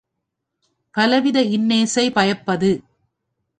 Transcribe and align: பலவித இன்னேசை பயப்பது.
பலவித 0.95 1.41
இன்னேசை 1.41 2.05
பயப்பது. 2.11 2.71